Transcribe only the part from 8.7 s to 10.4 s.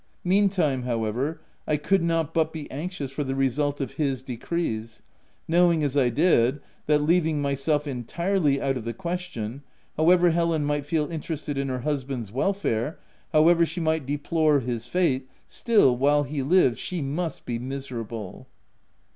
of the question,) however